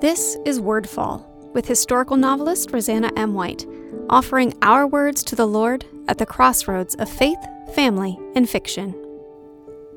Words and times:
This 0.00 0.36
is 0.44 0.60
Wordfall 0.60 1.26
with 1.54 1.66
historical 1.66 2.16
novelist 2.16 2.70
Roseanna 2.70 3.10
M. 3.16 3.34
White, 3.34 3.66
offering 4.08 4.54
our 4.62 4.86
words 4.86 5.24
to 5.24 5.34
the 5.34 5.44
Lord 5.44 5.84
at 6.06 6.18
the 6.18 6.24
crossroads 6.24 6.94
of 6.94 7.08
faith, 7.10 7.38
family, 7.74 8.16
and 8.36 8.48
fiction. 8.48 8.94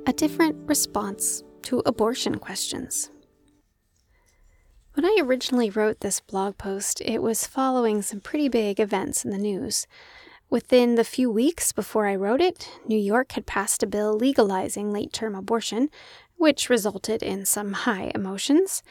A 0.07 0.13
different 0.13 0.55
response 0.67 1.43
to 1.63 1.83
abortion 1.85 2.39
questions. 2.39 3.11
When 4.95 5.05
I 5.05 5.19
originally 5.21 5.69
wrote 5.69 5.99
this 5.99 6.19
blog 6.19 6.57
post, 6.57 6.99
it 7.05 7.21
was 7.21 7.45
following 7.45 8.01
some 8.01 8.21
pretty 8.21 8.49
big 8.49 8.79
events 8.79 9.23
in 9.23 9.29
the 9.29 9.37
news. 9.37 9.85
Within 10.49 10.95
the 10.95 11.03
few 11.03 11.29
weeks 11.29 11.71
before 11.71 12.07
I 12.07 12.15
wrote 12.15 12.41
it, 12.41 12.67
New 12.87 12.97
York 12.97 13.33
had 13.33 13.45
passed 13.45 13.83
a 13.83 13.87
bill 13.87 14.17
legalizing 14.17 14.91
late 14.91 15.13
term 15.13 15.35
abortion, 15.35 15.91
which 16.37 16.71
resulted 16.71 17.21
in 17.21 17.45
some 17.45 17.73
high 17.73 18.11
emotions. 18.15 18.81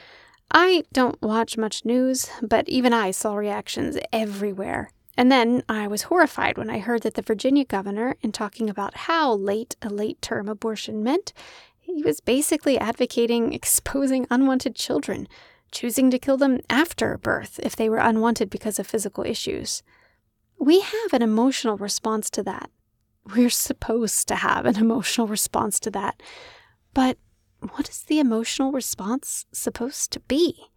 I 0.51 0.85
don't 0.93 1.21
watch 1.23 1.57
much 1.57 1.85
news, 1.85 2.29
but 2.43 2.69
even 2.69 2.93
I 2.93 3.13
saw 3.13 3.35
reactions 3.35 3.97
everywhere. 4.13 4.91
And 5.17 5.31
then 5.31 5.63
I 5.69 5.87
was 5.87 6.03
horrified 6.03 6.57
when 6.57 6.71
I 6.71 6.79
heard 6.79 7.03
that 7.03 7.15
the 7.15 7.23
Virginia 7.23 7.65
governor, 7.65 8.17
in 8.21 8.33
talking 8.33 8.71
about 8.71 8.97
how 8.97 9.35
late 9.35 9.77
a 9.83 9.89
late 9.89 10.21
term 10.23 10.49
abortion 10.49 11.03
meant, 11.05 11.33
he 11.79 12.03
was 12.03 12.21
basically 12.21 12.79
advocating 12.79 13.53
exposing 13.53 14.27
unwanted 14.31 14.75
children, 14.75 15.29
choosing 15.71 16.11
to 16.11 16.19
kill 16.19 16.37
them 16.37 16.61
after 16.69 17.19
birth 17.19 17.61
if 17.63 17.77
they 17.77 17.89
were 17.89 17.99
unwanted 17.99 18.51
because 18.51 18.79
of 18.79 18.87
physical 18.87 19.25
issues. 19.25 19.83
We 20.59 20.81
have 20.81 21.13
an 21.13 21.23
emotional 21.23 21.77
response 21.77 22.29
to 22.31 22.43
that. 22.45 22.71
We're 23.37 23.51
supposed 23.51 24.27
to 24.29 24.37
have 24.37 24.67
an 24.67 24.77
emotional 24.85 25.27
response 25.27 25.79
to 25.81 25.91
that. 25.91 26.21
But 26.93 27.19
what 27.61 27.89
is 27.89 28.03
the 28.03 28.19
emotional 28.19 28.73
response 28.73 29.47
supposed 29.53 30.13
to 30.13 30.21
be? 30.21 30.71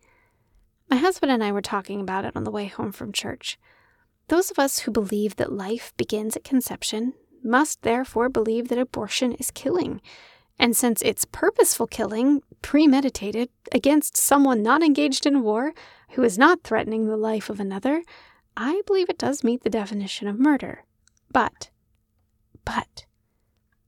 My 0.89 0.97
husband 0.97 1.31
and 1.31 1.43
I 1.43 1.51
were 1.51 1.61
talking 1.61 2.01
about 2.01 2.25
it 2.25 2.35
on 2.35 2.43
the 2.43 2.51
way 2.51 2.65
home 2.65 2.91
from 2.91 3.11
church. 3.11 3.57
Those 4.27 4.51
of 4.51 4.59
us 4.59 4.79
who 4.79 4.91
believe 4.91 5.37
that 5.37 5.51
life 5.51 5.93
begins 5.97 6.35
at 6.35 6.43
conception 6.43 7.13
must 7.43 7.81
therefore 7.81 8.29
believe 8.29 8.69
that 8.69 8.77
abortion 8.77 9.33
is 9.33 9.51
killing. 9.51 10.01
And 10.59 10.75
since 10.75 11.01
it's 11.01 11.25
purposeful 11.25 11.87
killing, 11.87 12.41
premeditated, 12.61 13.49
against 13.71 14.15
someone 14.15 14.61
not 14.61 14.83
engaged 14.83 15.25
in 15.25 15.41
war, 15.41 15.73
who 16.11 16.23
is 16.23 16.37
not 16.37 16.63
threatening 16.63 17.07
the 17.07 17.17
life 17.17 17.49
of 17.49 17.59
another, 17.59 18.03
I 18.55 18.81
believe 18.85 19.09
it 19.09 19.17
does 19.17 19.43
meet 19.43 19.63
the 19.63 19.69
definition 19.69 20.27
of 20.27 20.39
murder. 20.39 20.83
But, 21.31 21.69
but, 22.65 23.05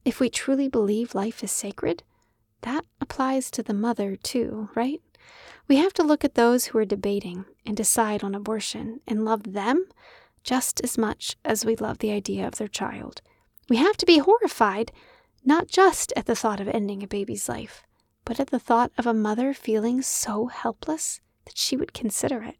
if 0.03 0.19
we 0.19 0.29
truly 0.29 0.67
believe 0.67 1.13
life 1.13 1.43
is 1.43 1.51
sacred, 1.51 2.03
that 2.65 2.83
applies 2.99 3.49
to 3.51 3.63
the 3.63 3.73
mother 3.73 4.15
too, 4.15 4.69
right? 4.75 5.01
We 5.67 5.77
have 5.77 5.93
to 5.93 6.03
look 6.03 6.25
at 6.25 6.35
those 6.35 6.65
who 6.65 6.77
are 6.79 6.85
debating 6.85 7.45
and 7.65 7.77
decide 7.77 8.23
on 8.23 8.35
abortion 8.35 8.99
and 9.07 9.23
love 9.23 9.53
them 9.53 9.87
just 10.43 10.81
as 10.83 10.97
much 10.97 11.37
as 11.45 11.65
we 11.65 11.75
love 11.75 11.99
the 11.99 12.11
idea 12.11 12.45
of 12.47 12.55
their 12.55 12.67
child. 12.67 13.21
We 13.69 13.77
have 13.77 13.97
to 13.97 14.05
be 14.05 14.19
horrified, 14.19 14.91
not 15.43 15.67
just 15.67 16.11
at 16.15 16.25
the 16.25 16.35
thought 16.35 16.59
of 16.59 16.67
ending 16.67 17.01
a 17.01 17.07
baby's 17.07 17.47
life, 17.49 17.83
but 18.25 18.39
at 18.39 18.47
the 18.47 18.59
thought 18.59 18.91
of 18.97 19.07
a 19.07 19.13
mother 19.13 19.53
feeling 19.53 20.01
so 20.01 20.47
helpless 20.47 21.21
that 21.45 21.57
she 21.57 21.77
would 21.77 21.93
consider 21.93 22.43
it. 22.43 22.57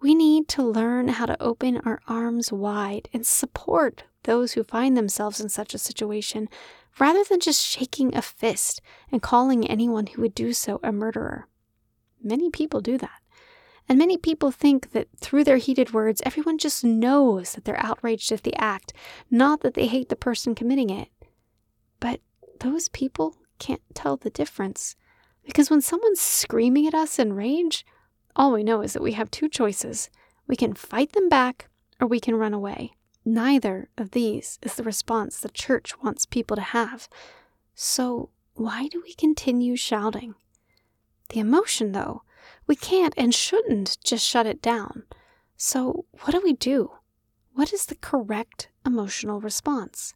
We 0.00 0.14
need 0.14 0.48
to 0.48 0.62
learn 0.62 1.08
how 1.08 1.26
to 1.26 1.42
open 1.42 1.78
our 1.78 2.00
arms 2.06 2.52
wide 2.52 3.08
and 3.12 3.26
support 3.26 4.04
those 4.24 4.52
who 4.52 4.64
find 4.64 4.96
themselves 4.96 5.40
in 5.40 5.48
such 5.48 5.74
a 5.74 5.78
situation 5.78 6.48
rather 6.98 7.24
than 7.24 7.40
just 7.40 7.64
shaking 7.64 8.14
a 8.14 8.22
fist 8.22 8.80
and 9.10 9.22
calling 9.22 9.66
anyone 9.66 10.06
who 10.06 10.22
would 10.22 10.34
do 10.34 10.52
so 10.52 10.80
a 10.82 10.92
murderer. 10.92 11.48
Many 12.22 12.50
people 12.50 12.80
do 12.80 12.98
that. 12.98 13.20
And 13.88 13.98
many 13.98 14.16
people 14.16 14.50
think 14.50 14.92
that 14.92 15.08
through 15.20 15.44
their 15.44 15.58
heated 15.58 15.92
words, 15.92 16.22
everyone 16.24 16.56
just 16.56 16.84
knows 16.84 17.52
that 17.52 17.64
they're 17.64 17.84
outraged 17.84 18.32
at 18.32 18.42
the 18.42 18.54
act, 18.56 18.94
not 19.30 19.60
that 19.60 19.74
they 19.74 19.86
hate 19.86 20.08
the 20.08 20.16
person 20.16 20.54
committing 20.54 20.88
it. 20.88 21.08
But 22.00 22.20
those 22.60 22.88
people 22.88 23.36
can't 23.58 23.82
tell 23.92 24.16
the 24.16 24.30
difference. 24.30 24.96
Because 25.44 25.68
when 25.68 25.82
someone's 25.82 26.20
screaming 26.20 26.86
at 26.86 26.94
us 26.94 27.18
in 27.18 27.34
rage, 27.34 27.84
all 28.34 28.52
we 28.52 28.64
know 28.64 28.80
is 28.80 28.94
that 28.94 29.02
we 29.02 29.12
have 29.12 29.30
two 29.30 29.48
choices 29.48 30.08
we 30.46 30.56
can 30.56 30.74
fight 30.74 31.12
them 31.12 31.28
back 31.28 31.68
or 32.00 32.06
we 32.06 32.20
can 32.20 32.34
run 32.34 32.52
away. 32.52 32.92
Neither 33.24 33.88
of 33.96 34.10
these 34.10 34.58
is 34.62 34.74
the 34.74 34.82
response 34.82 35.38
the 35.38 35.48
church 35.48 36.00
wants 36.02 36.26
people 36.26 36.56
to 36.56 36.62
have. 36.62 37.08
So, 37.74 38.30
why 38.54 38.88
do 38.88 39.02
we 39.02 39.14
continue 39.14 39.76
shouting? 39.76 40.34
The 41.30 41.40
emotion, 41.40 41.92
though, 41.92 42.22
we 42.66 42.76
can't 42.76 43.14
and 43.16 43.34
shouldn't 43.34 43.96
just 44.04 44.26
shut 44.26 44.46
it 44.46 44.60
down. 44.60 45.04
So, 45.56 46.04
what 46.20 46.32
do 46.32 46.40
we 46.44 46.52
do? 46.52 46.92
What 47.54 47.72
is 47.72 47.86
the 47.86 47.94
correct 47.94 48.68
emotional 48.84 49.40
response? 49.40 50.14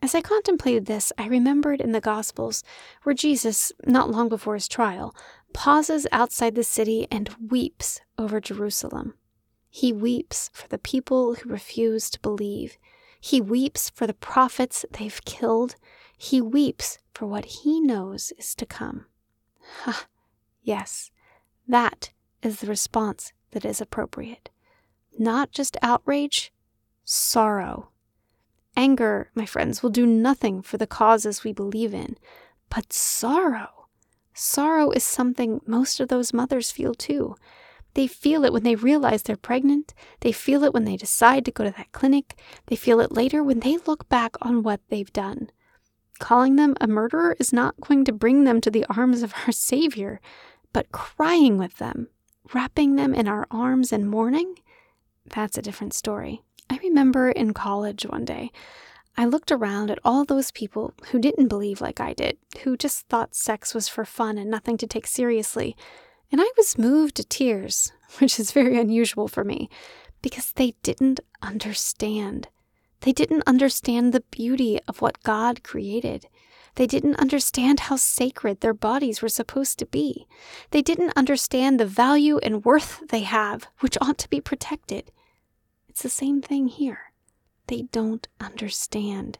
As 0.00 0.14
I 0.14 0.20
contemplated 0.20 0.86
this, 0.86 1.12
I 1.16 1.26
remembered 1.26 1.80
in 1.80 1.92
the 1.92 2.00
Gospels 2.00 2.62
where 3.02 3.14
Jesus, 3.14 3.72
not 3.86 4.10
long 4.10 4.28
before 4.28 4.54
his 4.54 4.68
trial, 4.68 5.16
pauses 5.52 6.06
outside 6.12 6.54
the 6.54 6.62
city 6.62 7.08
and 7.10 7.34
weeps 7.50 8.00
over 8.18 8.40
Jerusalem. 8.40 9.14
He 9.74 9.92
weeps 9.92 10.50
for 10.52 10.68
the 10.68 10.78
people 10.78 11.34
who 11.34 11.48
refuse 11.48 12.08
to 12.10 12.20
believe. 12.20 12.78
He 13.20 13.40
weeps 13.40 13.90
for 13.90 14.06
the 14.06 14.14
prophets 14.14 14.84
they've 14.92 15.24
killed. 15.24 15.74
He 16.16 16.40
weeps 16.40 16.98
for 17.12 17.26
what 17.26 17.44
he 17.44 17.80
knows 17.80 18.32
is 18.38 18.54
to 18.54 18.66
come. 18.66 19.06
Ha! 19.80 20.06
Yes, 20.62 21.10
that 21.66 22.12
is 22.40 22.60
the 22.60 22.68
response 22.68 23.32
that 23.50 23.64
is 23.64 23.80
appropriate. 23.80 24.48
Not 25.18 25.50
just 25.50 25.76
outrage, 25.82 26.52
sorrow. 27.02 27.88
Anger, 28.76 29.32
my 29.34 29.44
friends, 29.44 29.82
will 29.82 29.90
do 29.90 30.06
nothing 30.06 30.62
for 30.62 30.76
the 30.76 30.86
causes 30.86 31.42
we 31.42 31.52
believe 31.52 31.92
in, 31.92 32.16
but 32.70 32.92
sorrow 32.92 33.74
Sorrow 34.34 34.90
is 34.90 35.04
something 35.04 35.60
most 35.64 36.00
of 36.00 36.08
those 36.08 36.32
mothers 36.32 36.72
feel 36.72 36.92
too. 36.92 37.36
They 37.94 38.06
feel 38.06 38.44
it 38.44 38.52
when 38.52 38.62
they 38.64 38.74
realize 38.74 39.22
they're 39.22 39.36
pregnant. 39.36 39.94
They 40.20 40.32
feel 40.32 40.64
it 40.64 40.74
when 40.74 40.84
they 40.84 40.96
decide 40.96 41.44
to 41.44 41.52
go 41.52 41.64
to 41.64 41.70
that 41.70 41.92
clinic. 41.92 42.38
They 42.66 42.76
feel 42.76 43.00
it 43.00 43.12
later 43.12 43.42
when 43.42 43.60
they 43.60 43.78
look 43.78 44.08
back 44.08 44.36
on 44.42 44.62
what 44.62 44.80
they've 44.88 45.12
done. 45.12 45.50
Calling 46.18 46.56
them 46.56 46.76
a 46.80 46.86
murderer 46.86 47.36
is 47.40 47.52
not 47.52 47.80
going 47.80 48.04
to 48.04 48.12
bring 48.12 48.44
them 48.44 48.60
to 48.60 48.70
the 48.70 48.86
arms 48.94 49.22
of 49.22 49.34
our 49.46 49.52
Savior, 49.52 50.20
but 50.72 50.92
crying 50.92 51.58
with 51.58 51.78
them, 51.78 52.08
wrapping 52.52 52.96
them 52.96 53.14
in 53.14 53.28
our 53.28 53.46
arms 53.50 53.92
and 53.92 54.08
mourning, 54.08 54.56
that's 55.26 55.56
a 55.56 55.62
different 55.62 55.94
story. 55.94 56.42
I 56.68 56.78
remember 56.82 57.30
in 57.30 57.54
college 57.54 58.04
one 58.04 58.24
day, 58.24 58.50
I 59.16 59.26
looked 59.26 59.52
around 59.52 59.90
at 59.90 59.98
all 60.04 60.24
those 60.24 60.50
people 60.50 60.92
who 61.10 61.18
didn't 61.18 61.48
believe 61.48 61.80
like 61.80 62.00
I 62.00 62.12
did, 62.12 62.36
who 62.62 62.76
just 62.76 63.06
thought 63.08 63.34
sex 63.34 63.74
was 63.74 63.88
for 63.88 64.04
fun 64.04 64.38
and 64.38 64.50
nothing 64.50 64.76
to 64.78 64.86
take 64.86 65.06
seriously, 65.06 65.76
and 66.30 66.40
I 66.40 66.50
was 66.56 66.78
moved 66.78 67.16
to 67.16 67.24
tears, 67.24 67.92
which 68.18 68.38
is 68.38 68.52
very 68.52 68.78
unusual 68.78 69.28
for 69.28 69.44
me, 69.44 69.68
because 70.22 70.52
they 70.52 70.74
didn't 70.82 71.20
understand. 71.42 72.48
They 73.00 73.12
didn't 73.12 73.44
understand 73.46 74.12
the 74.12 74.24
beauty 74.30 74.80
of 74.88 75.02
what 75.02 75.22
God 75.22 75.62
created. 75.62 76.26
They 76.76 76.86
didn't 76.86 77.20
understand 77.20 77.80
how 77.80 77.96
sacred 77.96 78.60
their 78.60 78.74
bodies 78.74 79.22
were 79.22 79.28
supposed 79.28 79.78
to 79.78 79.86
be. 79.86 80.26
They 80.70 80.82
didn't 80.82 81.12
understand 81.16 81.78
the 81.78 81.86
value 81.86 82.38
and 82.38 82.64
worth 82.64 83.02
they 83.10 83.20
have, 83.20 83.68
which 83.80 83.98
ought 84.00 84.18
to 84.18 84.30
be 84.30 84.40
protected. 84.40 85.12
It's 85.88 86.02
the 86.02 86.08
same 86.08 86.42
thing 86.42 86.66
here. 86.68 87.12
They 87.68 87.82
don't 87.92 88.26
understand. 88.40 89.38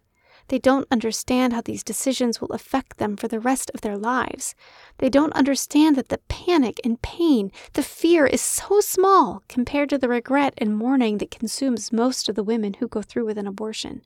They 0.49 0.59
don't 0.59 0.87
understand 0.91 1.53
how 1.53 1.63
these 1.63 1.83
decisions 1.83 2.41
will 2.41 2.53
affect 2.53 2.99
them 2.99 3.17
for 3.17 3.29
the 3.29 3.41
rest 3.41 3.71
of 3.75 3.81
their 3.81 3.97
lives. 3.97 4.55
They 4.99 5.09
don't 5.09 5.33
understand 5.33 5.97
that 5.97 6.09
the 6.09 6.21
panic 6.29 6.81
and 6.85 7.01
pain, 7.01 7.51
the 7.73 7.83
fear 7.83 8.27
is 8.27 8.41
so 8.41 8.81
small 8.81 9.43
compared 9.49 9.89
to 9.91 9.99
the 9.99 10.09
regret 10.09 10.55
and 10.59 10.77
mourning 10.77 11.19
that 11.19 11.31
consumes 11.31 11.93
most 11.93 12.29
of 12.29 12.35
the 12.35 12.45
women 12.45 12.75
who 12.75 12.89
go 12.89 13.01
through 13.01 13.25
with 13.25 13.39
an 13.39 13.47
abortion. 13.47 14.03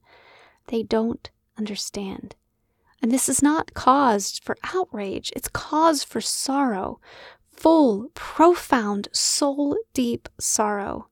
They 0.69 0.83
don't 0.83 1.31
understand. 1.57 2.37
And 3.03 3.11
this 3.11 3.29
is 3.29 3.43
not 3.43 3.75
caused 3.75 4.43
for 4.43 4.57
outrage, 4.75 5.33
it's 5.35 5.49
cause 5.49 6.03
for 6.03 6.21
sorrow, 6.21 7.01
full, 7.51 8.11
profound, 8.15 9.09
soul 9.13 9.77
deep 9.93 10.29
sorrow. 10.39 11.09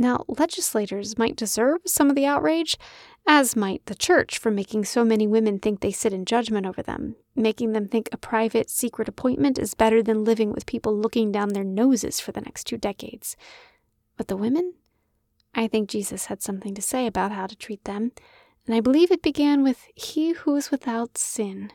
Now, 0.00 0.24
legislators 0.28 1.18
might 1.18 1.34
deserve 1.34 1.80
some 1.84 2.08
of 2.08 2.14
the 2.14 2.26
outrage, 2.26 2.76
as 3.30 3.54
might 3.54 3.84
the 3.84 3.94
church 3.94 4.38
for 4.38 4.50
making 4.50 4.86
so 4.86 5.04
many 5.04 5.26
women 5.26 5.58
think 5.58 5.80
they 5.80 5.92
sit 5.92 6.14
in 6.14 6.24
judgment 6.24 6.66
over 6.66 6.82
them, 6.82 7.14
making 7.36 7.72
them 7.72 7.86
think 7.86 8.08
a 8.10 8.16
private, 8.16 8.70
secret 8.70 9.06
appointment 9.06 9.58
is 9.58 9.74
better 9.74 10.02
than 10.02 10.24
living 10.24 10.50
with 10.50 10.64
people 10.64 10.96
looking 10.96 11.30
down 11.30 11.50
their 11.50 11.62
noses 11.62 12.20
for 12.20 12.32
the 12.32 12.40
next 12.40 12.64
two 12.64 12.78
decades. 12.78 13.36
But 14.16 14.28
the 14.28 14.36
women? 14.36 14.72
I 15.54 15.68
think 15.68 15.90
Jesus 15.90 16.26
had 16.26 16.42
something 16.42 16.74
to 16.74 16.80
say 16.80 17.06
about 17.06 17.30
how 17.30 17.46
to 17.46 17.54
treat 17.54 17.84
them, 17.84 18.12
and 18.66 18.74
I 18.74 18.80
believe 18.80 19.10
it 19.10 19.22
began 19.22 19.62
with 19.62 19.86
He 19.94 20.32
who 20.32 20.56
is 20.56 20.70
without 20.70 21.18
sin. 21.18 21.70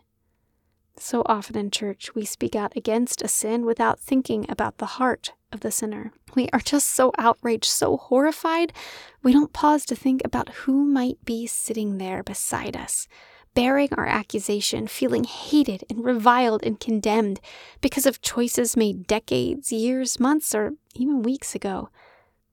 So 0.98 1.22
often 1.28 1.56
in 1.56 1.70
church, 1.70 2.16
we 2.16 2.26
speak 2.26 2.56
out 2.56 2.76
against 2.76 3.22
a 3.22 3.28
sin 3.28 3.64
without 3.64 4.00
thinking 4.00 4.48
about 4.50 4.80
the 4.80 4.98
heart 4.98 5.34
of 5.54 5.62
the 5.62 5.72
sinner. 5.72 6.12
We 6.36 6.50
are 6.52 6.60
just 6.60 6.90
so 6.90 7.12
outraged, 7.18 7.66
so 7.66 7.98
horrified, 7.98 8.74
we 9.22 9.32
don't 9.32 9.54
pause 9.54 9.86
to 9.86 9.96
think 9.96 10.22
about 10.26 10.50
who 10.50 10.84
might 10.84 11.24
be 11.24 11.48
sitting 11.48 11.98
there 11.98 12.24
beside 12.24 12.76
us, 12.76 13.08
bearing 13.54 13.90
our 13.94 14.06
accusation, 14.06 14.88
feeling 14.88 15.24
hated 15.24 15.84
and 15.90 16.04
reviled 16.04 16.64
and 16.64 16.80
condemned 16.80 17.40
because 17.82 18.06
of 18.06 18.22
choices 18.22 18.76
made 18.76 19.08
decades, 19.08 19.72
years, 19.72 20.20
months, 20.20 20.54
or 20.54 20.74
even 20.96 21.24
weeks 21.24 21.56
ago. 21.56 21.90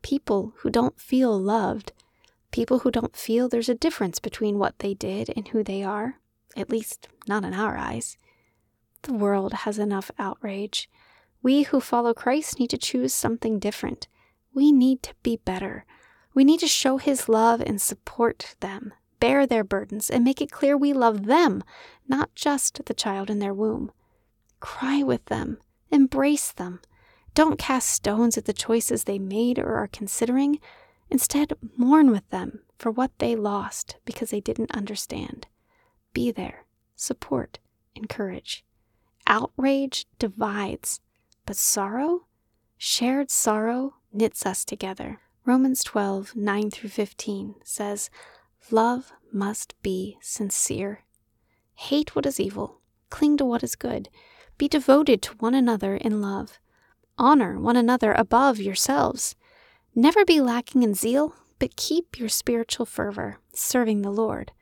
People 0.02 0.54
who 0.58 0.70
don't 0.70 1.00
feel 1.00 1.38
loved, 1.38 1.92
people 2.50 2.80
who 2.80 2.90
don't 2.90 3.16
feel 3.16 3.48
there's 3.48 3.68
a 3.68 3.74
difference 3.74 4.18
between 4.18 4.58
what 4.58 4.78
they 4.78 4.94
did 4.94 5.32
and 5.36 5.48
who 5.48 5.62
they 5.62 5.82
are, 5.82 6.16
at 6.56 6.70
least 6.70 7.08
not 7.26 7.44
in 7.44 7.54
our 7.54 7.76
eyes. 7.76 8.16
The 9.02 9.12
world 9.12 9.52
has 9.52 9.78
enough 9.78 10.10
outrage. 10.18 10.88
We 11.42 11.62
who 11.62 11.80
follow 11.80 12.12
Christ 12.12 12.58
need 12.58 12.70
to 12.70 12.78
choose 12.78 13.14
something 13.14 13.58
different. 13.58 14.08
We 14.52 14.72
need 14.72 15.02
to 15.04 15.14
be 15.22 15.36
better. 15.38 15.84
We 16.34 16.44
need 16.44 16.60
to 16.60 16.68
show 16.68 16.98
His 16.98 17.28
love 17.28 17.60
and 17.60 17.80
support 17.80 18.56
them, 18.60 18.92
bear 19.20 19.46
their 19.46 19.64
burdens, 19.64 20.10
and 20.10 20.24
make 20.24 20.40
it 20.40 20.50
clear 20.50 20.76
we 20.76 20.92
love 20.92 21.26
them, 21.26 21.62
not 22.06 22.34
just 22.34 22.84
the 22.84 22.94
child 22.94 23.30
in 23.30 23.38
their 23.38 23.54
womb. 23.54 23.90
Cry 24.60 25.02
with 25.02 25.24
them, 25.26 25.58
embrace 25.90 26.52
them. 26.52 26.80
Don't 27.34 27.58
cast 27.58 27.88
stones 27.88 28.36
at 28.36 28.44
the 28.44 28.52
choices 28.52 29.04
they 29.04 29.18
made 29.18 29.58
or 29.58 29.76
are 29.76 29.88
considering. 29.88 30.60
Instead, 31.08 31.54
mourn 31.76 32.10
with 32.10 32.28
them 32.30 32.60
for 32.78 32.90
what 32.90 33.10
they 33.18 33.34
lost 33.34 33.96
because 34.04 34.30
they 34.30 34.40
didn't 34.40 34.70
understand. 34.72 35.46
Be 36.12 36.30
there, 36.30 36.66
support, 36.96 37.58
encourage. 37.94 38.64
Outrage 39.26 40.06
divides, 40.18 41.00
but 41.46 41.56
sorrow, 41.56 42.26
shared 42.76 43.30
sorrow, 43.30 43.94
knits 44.12 44.44
us 44.46 44.64
together. 44.64 45.20
Romans 45.44 45.82
12, 45.82 46.36
9 46.36 46.70
through 46.70 46.90
15 46.90 47.54
says, 47.64 48.10
Love 48.70 49.12
must 49.32 49.74
be 49.82 50.18
sincere. 50.20 51.04
Hate 51.74 52.14
what 52.14 52.26
is 52.26 52.38
evil, 52.38 52.80
cling 53.08 53.36
to 53.38 53.44
what 53.44 53.62
is 53.62 53.74
good, 53.74 54.08
be 54.58 54.68
devoted 54.68 55.22
to 55.22 55.34
one 55.38 55.54
another 55.54 55.96
in 55.96 56.20
love. 56.20 56.58
Honor 57.16 57.58
one 57.58 57.76
another 57.76 58.12
above 58.12 58.58
yourselves. 58.58 59.34
Never 59.94 60.24
be 60.24 60.40
lacking 60.40 60.82
in 60.82 60.94
zeal, 60.94 61.34
but 61.58 61.76
keep 61.76 62.18
your 62.18 62.28
spiritual 62.28 62.86
fervor, 62.86 63.38
serving 63.54 64.02
the 64.02 64.10
Lord. 64.10 64.52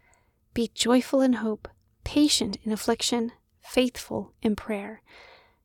Be 0.54 0.70
joyful 0.72 1.20
in 1.20 1.34
hope, 1.34 1.68
patient 2.04 2.58
in 2.62 2.72
affliction, 2.72 3.32
faithful 3.60 4.32
in 4.40 4.56
prayer. 4.56 5.02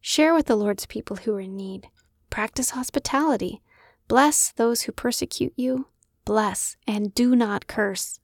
Share 0.06 0.34
with 0.34 0.48
the 0.48 0.58
Lord's 0.58 0.86
people 0.86 1.16
who 1.16 1.34
are 1.34 1.40
in 1.40 1.56
need. 1.56 1.88
Practice 2.30 2.72
hospitality. 2.72 3.62
Bless 4.10 4.52
those 4.52 4.82
who 4.82 4.92
persecute 4.92 5.54
you. 5.56 5.88
Bless 6.26 6.76
and 6.86 7.16
do 7.16 7.38
not 7.38 7.68
curse. 7.68 8.20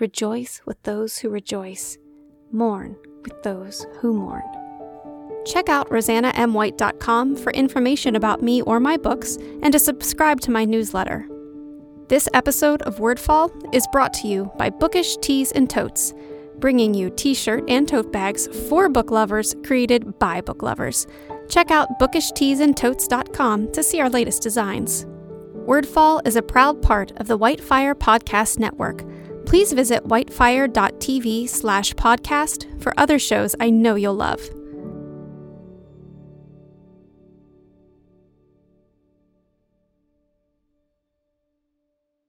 Rejoice 0.00 0.60
with 0.66 0.82
those 0.82 1.18
who 1.18 1.28
rejoice. 1.28 1.96
Mourn 2.50 2.96
with 3.22 3.40
those 3.44 3.86
who 4.00 4.12
mourn. 4.12 4.42
Check 5.46 5.68
out 5.68 5.88
roseannaMWhite.com 5.90 7.36
for 7.36 7.52
information 7.52 8.16
about 8.16 8.42
me 8.42 8.60
or 8.62 8.80
my 8.80 8.96
books 8.96 9.36
and 9.62 9.72
to 9.72 9.78
subscribe 9.78 10.40
to 10.40 10.50
my 10.50 10.64
newsletter. 10.64 11.28
This 12.08 12.28
episode 12.34 12.82
of 12.82 12.96
Wordfall 12.96 13.72
is 13.72 13.86
brought 13.92 14.12
to 14.14 14.26
you 14.26 14.50
by 14.58 14.70
Bookish 14.70 15.18
Tees 15.18 15.52
and 15.52 15.70
Totes 15.70 16.14
bringing 16.62 16.94
you 16.94 17.10
t 17.10 17.34
shirt 17.34 17.62
and 17.68 17.86
tote 17.86 18.10
bags 18.10 18.46
for 18.68 18.88
book 18.88 19.10
lovers 19.10 19.54
created 19.64 20.18
by 20.18 20.40
book 20.40 20.62
lovers. 20.62 21.06
Check 21.50 21.70
out 21.70 21.98
bookishteesandtotes.com 22.00 23.72
to 23.72 23.82
see 23.82 24.00
our 24.00 24.08
latest 24.08 24.42
designs. 24.42 25.04
Wordfall 25.66 26.26
is 26.26 26.36
a 26.36 26.42
proud 26.42 26.80
part 26.80 27.12
of 27.20 27.26
the 27.26 27.38
Whitefire 27.38 27.94
Podcast 27.94 28.58
Network. 28.58 29.04
Please 29.44 29.72
visit 29.72 30.04
whitefire.tv 30.04 31.48
slash 31.48 31.92
podcast 31.94 32.82
for 32.82 32.94
other 32.96 33.18
shows 33.18 33.54
I 33.60 33.68
know 33.70 33.96
you'll 33.96 34.14
love. 34.14 34.48